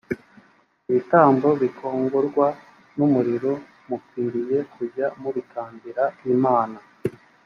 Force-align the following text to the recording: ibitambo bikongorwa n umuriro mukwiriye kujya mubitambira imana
ibitambo 0.89 1.49
bikongorwa 1.61 2.47
n 2.97 2.99
umuriro 3.07 3.53
mukwiriye 3.87 4.57
kujya 4.73 5.07
mubitambira 5.21 6.03
imana 6.33 6.79